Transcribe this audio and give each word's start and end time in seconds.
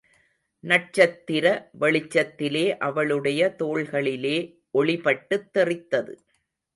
நட்சத்திர 0.59 1.69
வெளிச்சத்திலே 1.79 2.77
அவளுடைய 2.77 3.55
தோள்களிலே 3.59 4.37
ஒளிபட்டுத் 4.73 5.49
தெறித்தது. 5.57 6.15